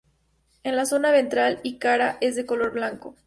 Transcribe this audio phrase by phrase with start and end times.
[0.63, 3.15] En la zona ventral y cara es de color blanco.